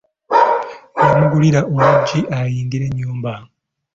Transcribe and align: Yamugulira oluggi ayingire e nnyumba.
Yamugulira 1.07 1.59
oluggi 1.75 2.19
ayingire 2.37 2.85
e 2.87 2.91
nnyumba. 2.91 3.33